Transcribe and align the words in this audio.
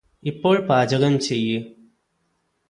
ഇപ്പോൾ 0.23 0.55
പാചകം 0.67 1.13
ചെയ്യ് 1.19 1.59